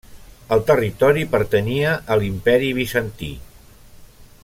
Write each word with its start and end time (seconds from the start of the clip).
El 0.55 0.61
territori 0.69 1.25
pertanyia 1.35 1.93
a 2.15 2.17
l'Imperi 2.23 2.73
Bizantí. 2.79 3.31